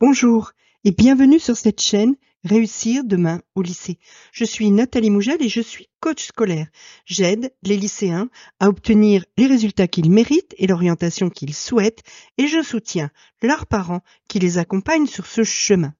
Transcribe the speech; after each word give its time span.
Bonjour 0.00 0.52
et 0.84 0.92
bienvenue 0.92 1.40
sur 1.40 1.56
cette 1.56 1.80
chaîne 1.80 2.14
Réussir 2.44 3.02
demain 3.02 3.42
au 3.56 3.62
lycée. 3.62 3.98
Je 4.30 4.44
suis 4.44 4.70
Nathalie 4.70 5.10
Mougel 5.10 5.42
et 5.42 5.48
je 5.48 5.60
suis 5.60 5.88
coach 5.98 6.26
scolaire. 6.26 6.68
J'aide 7.04 7.52
les 7.64 7.76
lycéens 7.76 8.30
à 8.60 8.68
obtenir 8.68 9.24
les 9.36 9.48
résultats 9.48 9.88
qu'ils 9.88 10.12
méritent 10.12 10.54
et 10.56 10.68
l'orientation 10.68 11.30
qu'ils 11.30 11.52
souhaitent 11.52 12.04
et 12.36 12.46
je 12.46 12.62
soutiens 12.62 13.10
leurs 13.42 13.66
parents 13.66 14.02
qui 14.28 14.38
les 14.38 14.58
accompagnent 14.58 15.08
sur 15.08 15.26
ce 15.26 15.42
chemin. 15.42 15.94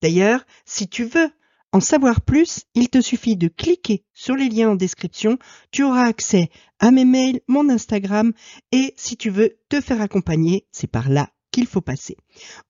D'ailleurs, 0.00 0.46
si 0.64 0.86
tu 0.86 1.02
veux 1.02 1.32
en 1.72 1.80
savoir 1.80 2.20
plus, 2.20 2.66
il 2.76 2.88
te 2.88 3.00
suffit 3.00 3.36
de 3.36 3.48
cliquer 3.48 4.04
sur 4.14 4.36
les 4.36 4.48
liens 4.48 4.70
en 4.70 4.76
description. 4.76 5.40
Tu 5.72 5.82
auras 5.82 6.04
accès 6.04 6.50
à 6.78 6.92
mes 6.92 7.04
mails, 7.04 7.40
mon 7.48 7.68
Instagram 7.68 8.32
et 8.70 8.94
si 8.96 9.16
tu 9.16 9.28
veux 9.28 9.58
te 9.68 9.80
faire 9.80 10.00
accompagner, 10.00 10.68
c'est 10.70 10.86
par 10.86 11.08
là 11.08 11.30
qu'il 11.50 11.66
faut 11.66 11.80
passer. 11.80 12.16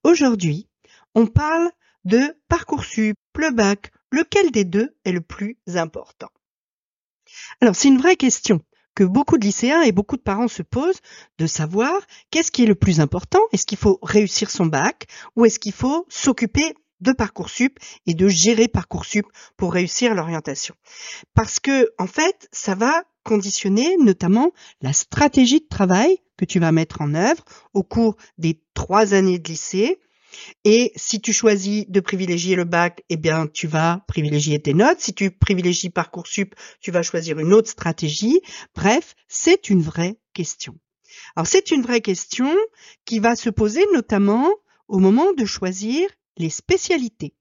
Aujourd'hui, 0.04 0.69
on 1.14 1.26
parle 1.26 1.70
de 2.04 2.36
Parcoursup, 2.48 3.16
le 3.36 3.50
bac, 3.50 3.90
lequel 4.10 4.50
des 4.50 4.64
deux 4.64 4.96
est 5.04 5.12
le 5.12 5.20
plus 5.20 5.58
important? 5.74 6.30
Alors, 7.60 7.74
c'est 7.74 7.88
une 7.88 7.98
vraie 7.98 8.16
question 8.16 8.60
que 8.94 9.04
beaucoup 9.04 9.38
de 9.38 9.44
lycéens 9.44 9.82
et 9.82 9.92
beaucoup 9.92 10.16
de 10.16 10.22
parents 10.22 10.48
se 10.48 10.62
posent 10.62 11.00
de 11.38 11.46
savoir 11.46 11.92
qu'est-ce 12.30 12.50
qui 12.50 12.64
est 12.64 12.66
le 12.66 12.74
plus 12.74 13.00
important? 13.00 13.40
Est-ce 13.52 13.66
qu'il 13.66 13.78
faut 13.78 13.98
réussir 14.02 14.50
son 14.50 14.66
bac 14.66 15.06
ou 15.36 15.44
est-ce 15.44 15.58
qu'il 15.58 15.72
faut 15.72 16.06
s'occuper 16.08 16.74
de 17.00 17.12
Parcoursup 17.12 17.78
et 18.06 18.14
de 18.14 18.28
gérer 18.28 18.68
Parcoursup 18.68 19.26
pour 19.56 19.72
réussir 19.72 20.14
l'orientation? 20.14 20.74
Parce 21.34 21.60
que, 21.60 21.90
en 21.98 22.06
fait, 22.06 22.48
ça 22.52 22.74
va 22.74 23.04
conditionner 23.22 23.96
notamment 23.98 24.50
la 24.80 24.92
stratégie 24.92 25.60
de 25.60 25.68
travail 25.68 26.18
que 26.36 26.44
tu 26.44 26.58
vas 26.58 26.72
mettre 26.72 27.00
en 27.00 27.14
œuvre 27.14 27.44
au 27.74 27.82
cours 27.82 28.16
des 28.38 28.60
trois 28.74 29.14
années 29.14 29.38
de 29.38 29.48
lycée 29.48 30.00
et 30.64 30.92
si 30.96 31.20
tu 31.20 31.32
choisis 31.32 31.86
de 31.88 32.00
privilégier 32.00 32.56
le 32.56 32.64
bac, 32.64 33.02
eh 33.08 33.16
bien, 33.16 33.46
tu 33.46 33.66
vas 33.66 34.04
privilégier 34.06 34.60
tes 34.60 34.74
notes. 34.74 35.00
Si 35.00 35.14
tu 35.14 35.30
privilégies 35.30 35.90
Parcoursup, 35.90 36.54
tu 36.80 36.90
vas 36.90 37.02
choisir 37.02 37.38
une 37.38 37.52
autre 37.52 37.70
stratégie. 37.70 38.40
Bref, 38.74 39.14
c'est 39.28 39.70
une 39.70 39.82
vraie 39.82 40.18
question. 40.34 40.78
Alors, 41.36 41.46
c'est 41.46 41.70
une 41.70 41.82
vraie 41.82 42.00
question 42.00 42.50
qui 43.04 43.18
va 43.18 43.36
se 43.36 43.50
poser 43.50 43.84
notamment 43.92 44.48
au 44.88 44.98
moment 44.98 45.32
de 45.32 45.44
choisir 45.44 46.08
les 46.36 46.50
spécialités. 46.50 47.34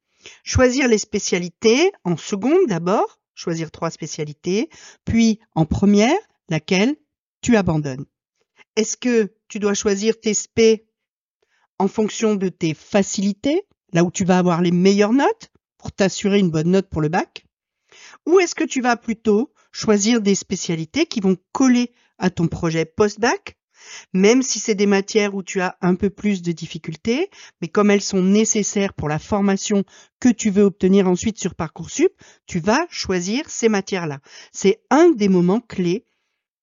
Choisir 0.43 0.87
les 0.87 0.97
spécialités 0.97 1.91
en 2.03 2.17
seconde 2.17 2.67
d'abord, 2.67 3.19
choisir 3.35 3.71
trois 3.71 3.89
spécialités, 3.89 4.69
puis 5.05 5.39
en 5.55 5.65
première, 5.65 6.17
laquelle 6.49 6.95
tu 7.41 7.55
abandonnes. 7.55 8.05
Est-ce 8.75 8.97
que 8.97 9.33
tu 9.47 9.59
dois 9.59 9.73
choisir 9.73 10.19
tes 10.19 10.33
spé 10.33 10.88
en 11.79 11.87
fonction 11.87 12.35
de 12.35 12.49
tes 12.49 12.73
facilités, 12.73 13.63
là 13.93 14.03
où 14.03 14.11
tu 14.11 14.25
vas 14.25 14.37
avoir 14.37 14.61
les 14.61 14.71
meilleures 14.71 15.13
notes 15.13 15.49
pour 15.77 15.91
t'assurer 15.91 16.39
une 16.39 16.51
bonne 16.51 16.71
note 16.71 16.89
pour 16.89 17.01
le 17.01 17.09
bac 17.09 17.45
Ou 18.27 18.39
est-ce 18.39 18.55
que 18.55 18.65
tu 18.65 18.81
vas 18.81 18.97
plutôt 18.97 19.51
choisir 19.71 20.21
des 20.21 20.35
spécialités 20.35 21.05
qui 21.05 21.21
vont 21.21 21.37
coller 21.51 21.91
à 22.17 22.29
ton 22.29 22.47
projet 22.47 22.85
post-bac 22.85 23.55
même 24.13 24.41
si 24.41 24.59
c'est 24.59 24.75
des 24.75 24.85
matières 24.85 25.35
où 25.35 25.43
tu 25.43 25.61
as 25.61 25.77
un 25.81 25.95
peu 25.95 26.09
plus 26.09 26.41
de 26.41 26.51
difficultés, 26.51 27.29
mais 27.61 27.67
comme 27.67 27.91
elles 27.91 28.01
sont 28.01 28.21
nécessaires 28.21 28.93
pour 28.93 29.09
la 29.09 29.19
formation 29.19 29.83
que 30.19 30.29
tu 30.29 30.49
veux 30.49 30.63
obtenir 30.63 31.07
ensuite 31.07 31.39
sur 31.39 31.55
Parcoursup, 31.55 32.11
tu 32.45 32.59
vas 32.59 32.85
choisir 32.89 33.49
ces 33.49 33.69
matières-là. 33.69 34.19
C'est 34.51 34.81
un 34.89 35.09
des 35.09 35.29
moments 35.29 35.61
clés 35.61 36.05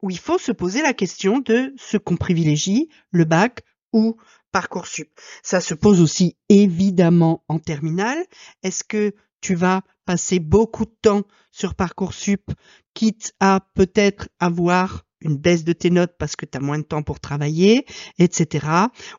où 0.03 0.11
il 0.11 0.19
faut 0.19 0.39
se 0.39 0.53
poser 0.53 0.83
la 0.83 0.93
question 0.93 1.39
de 1.39 1.75
ce 1.77 1.97
qu'on 1.97 2.17
privilégie, 2.17 2.89
le 3.11 3.25
bac 3.25 3.63
ou 3.93 4.17
Parcoursup. 4.57 5.11
Ça 5.43 5.61
se 5.61 5.75
pose 5.75 6.01
aussi 6.01 6.39
évidemment 6.49 7.45
en 7.47 7.59
terminale. 7.59 8.25
Est-ce 8.63 8.85
que 8.85 9.15
tu 9.43 9.55
vas 9.55 9.83
passer 10.07 10.39
beaucoup 10.39 10.87
de 10.87 10.97
temps 11.03 11.25
sur 11.51 11.75
Parcoursup, 11.75 12.51
quitte 12.95 13.35
à 13.39 13.61
peut-être 13.75 14.31
avoir 14.41 15.05
une 15.21 15.37
baisse 15.37 15.65
de 15.65 15.75
tes 15.75 15.91
notes 15.91 16.15
parce 16.19 16.37
que 16.37 16.47
tu 16.47 16.57
as 16.57 16.63
moins 16.63 16.79
de 16.79 16.85
temps 16.85 17.03
pour 17.03 17.21
travailler, 17.21 17.85
etc. 18.19 18.67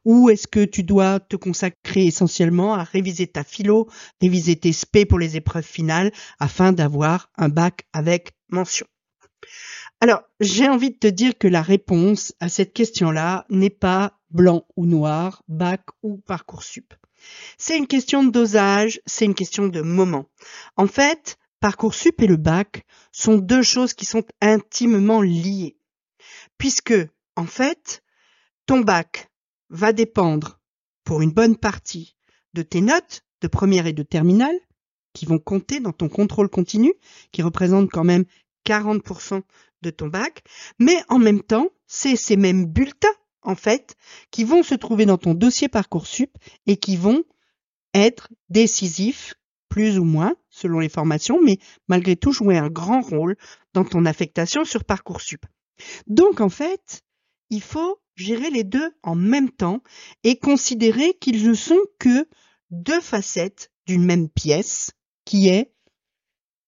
Ou 0.05 0.31
est-ce 0.31 0.47
que 0.47 0.65
tu 0.65 0.81
dois 0.81 1.19
te 1.19 1.35
consacrer 1.35 2.07
essentiellement 2.07 2.73
à 2.73 2.81
réviser 2.81 3.27
ta 3.27 3.43
philo, 3.43 3.87
réviser 4.19 4.55
tes 4.55 4.73
SP 4.73 5.05
pour 5.07 5.19
les 5.19 5.35
épreuves 5.35 5.63
finales 5.63 6.11
afin 6.39 6.71
d'avoir 6.71 7.29
un 7.37 7.49
bac 7.49 7.83
avec 7.93 8.31
mention? 8.49 8.87
Alors, 9.99 10.21
j'ai 10.39 10.69
envie 10.69 10.91
de 10.91 10.97
te 10.97 11.07
dire 11.07 11.37
que 11.37 11.47
la 11.47 11.61
réponse 11.61 12.33
à 12.39 12.49
cette 12.49 12.73
question-là 12.73 13.45
n'est 13.49 13.71
pas 13.71 14.19
blanc 14.29 14.65
ou 14.75 14.85
noir, 14.85 15.43
bac 15.47 15.81
ou 16.03 16.17
parcoursup. 16.17 16.93
C'est 17.57 17.77
une 17.77 17.87
question 17.87 18.23
de 18.23 18.31
dosage, 18.31 19.01
c'est 19.05 19.25
une 19.25 19.33
question 19.33 19.67
de 19.67 19.81
moment. 19.81 20.25
En 20.75 20.87
fait, 20.87 21.37
Parcoursup 21.59 22.21
et 22.21 22.27
le 22.27 22.37
bac 22.37 22.85
sont 23.11 23.37
deux 23.37 23.63
choses 23.63 23.93
qui 23.93 24.05
sont 24.05 24.23
intimement 24.41 25.21
liées. 25.21 25.77
Puisque, 26.59 26.93
en 27.35 27.45
fait, 27.45 28.03
ton 28.67 28.81
bac 28.81 29.31
va 29.69 29.91
dépendre, 29.91 30.59
pour 31.03 31.21
une 31.21 31.31
bonne 31.31 31.57
partie, 31.57 32.15
de 32.53 32.61
tes 32.61 32.81
notes 32.81 33.23
de 33.41 33.47
première 33.47 33.87
et 33.87 33.93
de 33.93 34.03
terminale, 34.03 34.57
qui 35.13 35.25
vont 35.25 35.39
compter 35.39 35.79
dans 35.79 35.93
ton 35.93 36.09
contrôle 36.09 36.49
continu, 36.49 36.93
qui 37.31 37.41
représente 37.41 37.89
quand 37.89 38.03
même 38.03 38.25
40% 38.65 39.41
de 39.81 39.89
ton 39.89 40.07
bac, 40.07 40.43
mais 40.79 40.97
en 41.09 41.19
même 41.19 41.41
temps, 41.41 41.69
c'est 41.85 42.15
ces 42.15 42.37
mêmes 42.37 42.65
bulletins 42.65 43.07
en 43.47 43.55
fait, 43.55 43.95
qui 44.29 44.43
vont 44.43 44.61
se 44.61 44.75
trouver 44.75 45.05
dans 45.05 45.17
ton 45.17 45.33
dossier 45.33 45.69
Parcoursup 45.69 46.37
et 46.65 46.75
qui 46.75 46.97
vont 46.97 47.23
être 47.93 48.29
décisifs, 48.49 49.35
plus 49.69 49.97
ou 49.97 50.03
moins, 50.03 50.35
selon 50.49 50.79
les 50.79 50.89
formations, 50.89 51.41
mais 51.41 51.57
malgré 51.87 52.17
tout 52.17 52.33
jouer 52.33 52.57
un 52.57 52.69
grand 52.69 52.99
rôle 52.99 53.37
dans 53.73 53.85
ton 53.85 54.05
affectation 54.05 54.65
sur 54.65 54.83
Parcoursup. 54.83 55.45
Donc, 56.07 56.41
en 56.41 56.49
fait, 56.49 57.03
il 57.49 57.61
faut 57.61 58.01
gérer 58.15 58.49
les 58.49 58.65
deux 58.65 58.91
en 59.01 59.15
même 59.15 59.49
temps 59.49 59.81
et 60.25 60.37
considérer 60.37 61.13
qu'ils 61.13 61.47
ne 61.47 61.53
sont 61.53 61.79
que 61.99 62.27
deux 62.69 62.99
facettes 62.99 63.71
d'une 63.85 64.03
même 64.03 64.27
pièce, 64.27 64.91
qui 65.23 65.47
est 65.47 65.71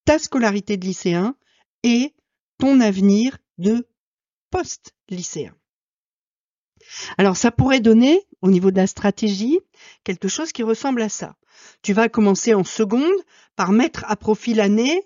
ta 0.06 0.18
scolarité 0.18 0.78
de 0.78 0.86
lycéen 0.86 1.36
et 1.84 2.14
ton 2.59 2.80
avenir 2.80 3.38
de 3.58 3.88
post-lycéen. 4.52 5.56
Alors 7.18 7.38
ça 7.38 7.52
pourrait 7.52 7.80
donner, 7.80 8.22
au 8.42 8.50
niveau 8.50 8.72
de 8.72 8.78
la 8.78 8.88
stratégie, 8.88 9.59
quelque 10.03 10.28
chose 10.28 10.52
qui 10.52 10.64
ressemble 10.64 11.02
à 11.02 11.09
ça. 11.09 11.36
Tu 11.81 11.94
vas 11.94 12.09
commencer 12.09 12.53
en 12.53 12.64
seconde 12.64 13.12
par 13.56 13.72
mettre 13.72 14.06
à 14.08 14.16
profit 14.16 14.53
l'année 14.53 15.03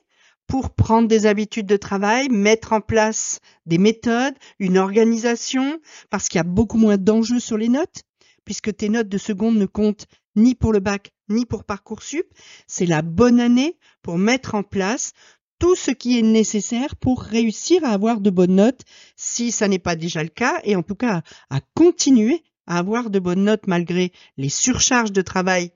pour 0.48 0.72
prendre 0.76 1.08
des 1.08 1.26
habitudes 1.26 1.66
de 1.66 1.78
travail, 1.78 2.30
mettre 2.30 2.74
en 2.74 2.82
place 2.82 3.40
des 3.66 3.78
méthodes, 3.78 4.36
une 4.60 4.78
organisation, 4.78 5.80
parce 6.10 6.28
qu'il 6.28 6.40
y 6.40 6.42
a 6.42 6.44
beaucoup 6.44 6.78
moins 6.78 6.98
d'enjeux 6.98 7.40
sur 7.40 7.58
les 7.58 7.70
notes, 7.70 8.04
puisque 8.46 8.76
tes 8.76 8.90
notes 8.90 9.10
de 9.10 9.18
seconde 9.18 9.58
ne 9.58 9.66
comptent 9.66 10.06
ni 10.36 10.56
pour 10.56 10.74
le 10.74 10.80
bac 10.80 11.12
ni 11.30 11.46
pour 11.46 11.64
Parcoursup. 11.64 12.28
C'est 12.68 12.86
la 12.86 13.02
bonne 13.02 13.40
année 13.40 13.78
pour 14.02 14.18
mettre 14.18 14.56
en 14.56 14.64
place 14.64 15.14
tout 15.64 15.78
ce 15.78 15.92
qui 15.92 16.20
est 16.20 16.24
nécessaire 16.24 16.98
pour 16.98 17.22
réussir 17.22 17.86
à 17.86 17.92
avoir 17.92 18.20
de 18.20 18.30
bonnes 18.30 18.56
notes 18.56 18.82
si 19.16 19.50
ça 19.50 19.70
n'est 19.70 19.80
pas 19.80 19.96
déjà 19.96 20.22
le 20.22 20.28
cas 20.28 20.60
et 20.66 20.76
en 20.76 20.84
tout 20.84 20.94
cas 20.94 21.22
à 21.50 21.62
continuer 21.74 22.44
à 22.68 22.80
avoir 22.80 23.10
de 23.10 23.18
bonnes 23.18 23.46
notes 23.46 23.66
malgré 23.66 24.12
les 24.36 24.50
surcharges 24.50 25.14
de 25.14 25.22
travail 25.22 25.72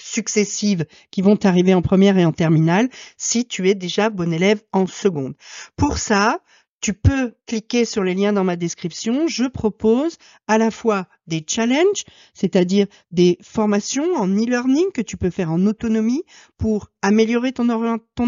successives 0.00 0.86
qui 1.10 1.20
vont 1.20 1.38
arriver 1.44 1.74
en 1.74 1.82
première 1.82 2.16
et 2.16 2.24
en 2.24 2.32
terminale 2.32 2.88
si 3.18 3.44
tu 3.44 3.68
es 3.68 3.74
déjà 3.74 4.08
bon 4.08 4.32
élève 4.32 4.62
en 4.72 4.86
seconde. 4.86 5.34
Pour 5.76 5.98
ça, 5.98 6.40
tu 6.80 6.92
peux 6.92 7.34
cliquer 7.46 7.84
sur 7.84 8.04
les 8.04 8.14
liens 8.14 8.32
dans 8.32 8.44
ma 8.44 8.56
description. 8.56 9.26
Je 9.28 9.44
propose 9.44 10.16
à 10.46 10.58
la 10.58 10.70
fois 10.70 11.08
des 11.26 11.44
challenges, 11.46 12.04
c'est-à-dire 12.34 12.86
des 13.10 13.38
formations 13.42 14.14
en 14.14 14.28
e-learning 14.28 14.92
que 14.92 15.00
tu 15.00 15.16
peux 15.16 15.30
faire 15.30 15.50
en 15.50 15.64
autonomie 15.66 16.22
pour 16.58 16.90
améliorer 17.02 17.52
ton, 17.52 17.68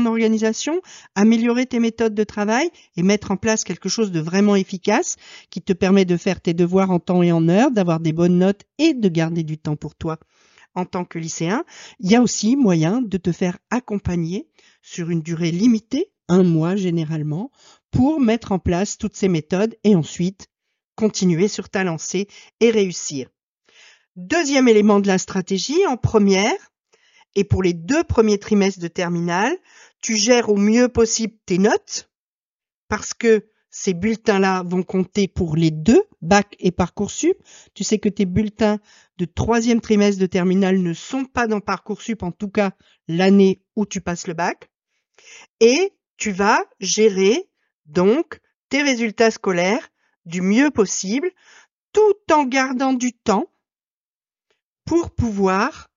organisation, 0.07 0.81
améliorer 1.15 1.67
tes 1.67 1.79
méthodes 1.79 2.15
de 2.15 2.25
travail 2.25 2.71
et 2.97 3.03
mettre 3.03 3.31
en 3.31 3.37
place 3.37 3.65
quelque 3.65 3.89
chose 3.89 4.11
de 4.11 4.21
vraiment 4.21 4.57
efficace 4.57 5.17
qui 5.51 5.63
te 5.63 5.73
permet 5.73 6.05
de 6.05 6.17
faire 6.17 6.41
tes 6.41 6.55
devoirs 6.55 6.91
en 6.91 6.99
temps 6.99 7.23
et 7.23 7.33
en 7.33 7.49
heure, 7.49 7.71
d'avoir 7.71 8.01
des 8.01 8.13
bonnes 8.13 8.39
notes 8.39 8.63
et 8.79 8.95
de 8.95 9.09
garder 9.09 9.43
du 9.43 9.59
temps 9.59 9.77
pour 9.77 9.95
toi 9.95 10.19
en 10.75 10.85
tant 10.85 11.05
que 11.05 11.19
lycéen. 11.19 11.65
Il 12.01 12.11
y 12.11 12.17
a 12.17 12.23
aussi 12.23 12.57
moyen 12.57 13.03
de 13.03 13.19
te 13.19 13.33
faire 13.33 13.59
accompagner 13.71 14.49
sur 14.83 15.11
une 15.11 15.23
durée 15.23 15.51
limitée, 15.51 16.13
un 16.29 16.43
mois 16.43 16.77
généralement, 16.77 17.51
pour 17.91 18.21
mettre 18.21 18.53
en 18.53 18.59
place 18.59 18.99
toutes 18.99 19.17
ces 19.17 19.29
méthodes 19.29 19.77
et 19.85 19.95
ensuite 19.95 20.49
continuer 20.97 21.49
sur 21.49 21.69
ta 21.69 21.85
lancée 21.85 22.29
et 22.61 22.71
réussir. 22.71 23.31
Deuxième 24.17 24.69
élément 24.69 24.99
de 25.01 25.07
la 25.07 25.19
stratégie, 25.19 25.87
en 25.87 25.97
première, 25.97 26.73
et 27.35 27.45
pour 27.45 27.63
les 27.63 27.73
deux 27.73 28.03
premiers 28.03 28.39
trimestres 28.39 28.81
de 28.81 28.89
terminale, 28.89 29.57
tu 30.03 30.17
gères 30.17 30.49
au 30.49 30.57
mieux 30.57 30.89
possible 30.89 31.35
tes 31.47 31.59
notes 31.59 32.11
parce 32.89 33.15
que 33.15 33.47
ces 33.71 33.95
bulletins-là 33.95 34.65
vont 34.65 34.83
compter 34.83 35.29
pour 35.29 35.55
les 35.55 35.71
deux, 35.71 36.03
bac 36.23 36.57
et 36.59 36.73
Parcoursup. 36.73 37.37
Tu 37.75 37.85
sais 37.85 37.99
que 37.99 38.09
tes 38.09 38.25
bulletins 38.25 38.81
de 39.19 39.25
troisième 39.25 39.81
trimestre 39.81 40.21
de 40.21 40.27
terminale 40.27 40.83
ne 40.83 40.95
sont 40.95 41.25
pas 41.25 41.47
dans 41.47 41.61
Parcoursup, 41.61 42.23
en 42.23 42.33
tout 42.33 42.49
cas 42.49 42.73
l'année 43.07 43.63
où 43.77 43.87
tu 43.87 44.01
passes 44.01 44.27
le 44.27 44.35
bac. 44.35 44.71
Et 45.61 45.93
tu 46.17 46.33
vas 46.33 46.65
gérer 46.81 47.48
donc 47.89 48.41
tes 48.69 48.83
résultats 48.83 49.31
scolaires 49.31 49.89
du 50.25 50.43
mieux 50.43 50.71
possible, 50.71 51.31
tout 51.93 52.33
en 52.33 52.45
gardant 52.45 52.93
du 52.93 53.13
temps 53.13 53.47
pour 54.85 55.11
pouvoir 55.11 55.89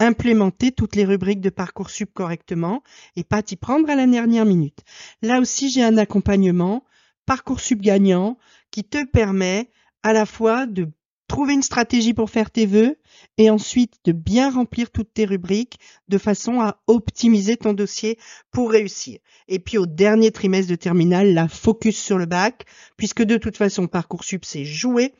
implémenter 0.00 0.72
toutes 0.72 0.96
les 0.96 1.04
rubriques 1.04 1.40
de 1.40 1.50
Parcoursup 1.50 2.12
correctement 2.12 2.82
et 3.16 3.24
pas 3.24 3.42
t'y 3.42 3.56
prendre 3.56 3.88
à 3.88 3.94
la 3.94 4.06
dernière 4.06 4.44
minute. 4.44 4.80
Là 5.22 5.38
aussi, 5.38 5.70
j'ai 5.70 5.82
un 5.82 5.96
accompagnement 5.98 6.84
Parcoursup 7.26 7.80
gagnant 7.80 8.38
qui 8.70 8.84
te 8.84 9.04
permet 9.04 9.70
à 10.02 10.12
la 10.12 10.26
fois 10.26 10.66
de 10.66 10.88
trouver 11.26 11.54
une 11.54 11.62
stratégie 11.62 12.14
pour 12.14 12.30
faire 12.30 12.50
tes 12.50 12.66
vœux 12.66 12.98
et 13.38 13.50
ensuite 13.50 13.94
de 14.04 14.12
bien 14.12 14.50
remplir 14.50 14.90
toutes 14.90 15.12
tes 15.14 15.24
rubriques 15.24 15.78
de 16.08 16.18
façon 16.18 16.60
à 16.60 16.82
optimiser 16.86 17.56
ton 17.56 17.72
dossier 17.72 18.18
pour 18.50 18.70
réussir. 18.70 19.18
Et 19.48 19.58
puis 19.58 19.78
au 19.78 19.86
dernier 19.86 20.30
trimestre 20.30 20.70
de 20.70 20.76
terminale, 20.76 21.34
la 21.34 21.48
focus 21.48 21.96
sur 21.96 22.18
le 22.18 22.26
bac, 22.26 22.64
puisque 22.96 23.22
de 23.22 23.36
toute 23.36 23.56
façon 23.56 23.86
Parcoursup 23.86 24.44
c'est 24.44 24.64
joué. 24.64 25.14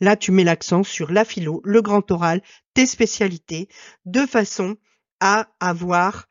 Là, 0.00 0.16
tu 0.16 0.32
mets 0.32 0.44
l'accent 0.44 0.82
sur 0.82 1.12
la 1.12 1.24
philo, 1.24 1.60
le 1.64 1.82
grand 1.82 2.10
oral, 2.10 2.42
tes 2.74 2.86
spécialités, 2.86 3.68
de 4.06 4.26
façon 4.26 4.76
à 5.20 5.48
avoir 5.60 6.26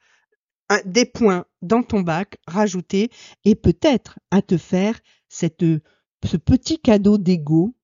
des 0.86 1.06
points 1.06 1.46
dans 1.62 1.84
ton 1.84 2.02
bac 2.02 2.38
rajoutés 2.48 3.10
et 3.46 3.56
peut-être 3.56 4.20
à 4.32 4.42
te 4.42 4.58
faire 4.58 5.00
cette, 5.28 5.66
ce 6.26 6.38
petit 6.38 6.80
cadeau 6.80 7.18
d'ego 7.18 7.76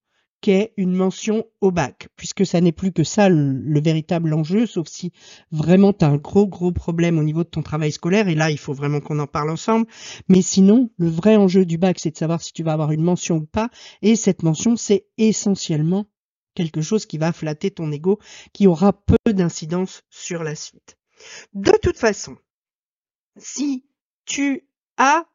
qu'est 0.45 0.73
une 0.77 0.93
mention 0.93 1.43
au 1.59 1.71
bac, 1.71 2.07
puisque 2.17 2.45
ça 2.45 2.61
n'est 2.61 2.71
plus 2.71 2.91
que 2.91 3.03
ça 3.03 3.29
le, 3.29 3.81
véritable 3.81 4.31
enjeu, 4.31 4.67
sauf 4.67 4.87
si 4.87 5.11
vraiment 5.49 5.91
tu 5.91 6.05
as 6.05 6.09
un 6.09 6.17
gros 6.17 6.45
gros 6.45 6.71
problème 6.71 7.17
au 7.17 7.23
niveau 7.23 7.43
de 7.43 7.49
ton 7.49 7.63
travail 7.63 7.91
scolaire, 7.91 8.27
et 8.27 8.35
là 8.35 8.51
il 8.51 8.59
faut 8.59 8.75
vraiment 8.75 8.99
qu'on 8.99 9.17
en 9.17 9.25
parle 9.25 9.49
ensemble, 9.49 9.87
mais 10.29 10.43
sinon 10.43 10.91
le 10.97 11.09
vrai 11.09 11.35
enjeu 11.35 11.65
du 11.65 11.79
bac 11.79 11.97
c'est 11.97 12.11
de 12.11 12.17
savoir 12.17 12.43
si 12.43 12.53
tu 12.53 12.61
vas 12.61 12.73
avoir 12.73 12.91
une 12.91 13.01
mention 13.01 13.37
ou 13.37 13.45
pas, 13.47 13.71
et 14.03 14.15
cette 14.15 14.43
mention 14.43 14.75
c'est 14.75 15.07
essentiellement 15.17 16.05
quelque 16.53 16.81
chose 16.81 17.07
qui 17.07 17.17
va 17.17 17.33
flatter 17.33 17.71
ton 17.71 17.91
ego, 17.91 18.19
qui 18.53 18.67
aura 18.67 18.93
peu 18.93 19.33
d'incidence 19.33 20.03
sur 20.11 20.43
la 20.43 20.53
suite. 20.53 20.95
De 21.55 21.71
toute 21.81 21.97
façon, 21.97 22.37
si 23.35 23.87
tu 24.25 24.69
as 24.97 25.25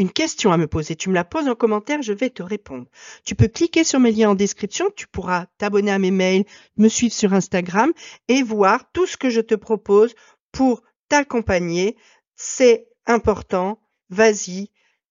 une 0.00 0.10
question 0.10 0.50
à 0.50 0.56
me 0.56 0.66
poser, 0.66 0.96
tu 0.96 1.10
me 1.10 1.14
la 1.14 1.24
poses 1.24 1.46
en 1.46 1.54
commentaire, 1.54 2.00
je 2.00 2.14
vais 2.14 2.30
te 2.30 2.42
répondre. 2.42 2.86
Tu 3.24 3.34
peux 3.34 3.48
cliquer 3.48 3.84
sur 3.84 4.00
mes 4.00 4.12
liens 4.12 4.30
en 4.30 4.34
description, 4.34 4.86
tu 4.96 5.06
pourras 5.06 5.46
t'abonner 5.58 5.90
à 5.92 5.98
mes 5.98 6.10
mails, 6.10 6.44
me 6.78 6.88
suivre 6.88 7.12
sur 7.12 7.34
Instagram 7.34 7.92
et 8.28 8.42
voir 8.42 8.90
tout 8.92 9.06
ce 9.06 9.18
que 9.18 9.28
je 9.28 9.42
te 9.42 9.54
propose 9.54 10.14
pour 10.52 10.82
t'accompagner. 11.08 11.98
C'est 12.34 12.88
important, 13.04 13.78
vas-y, 14.08 14.70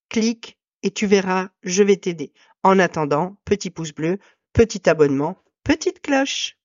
clique 0.10 0.58
et 0.82 0.90
tu 0.90 1.06
verras, 1.06 1.50
je 1.62 1.84
vais 1.84 1.98
t'aider. 1.98 2.34
En 2.64 2.80
attendant, 2.80 3.38
petit 3.46 3.70
pouce 3.70 3.94
bleu, 3.94 4.18
petit 4.54 4.90
abonnement, 4.90 5.38
petite 5.64 6.02
cloche. 6.02 6.59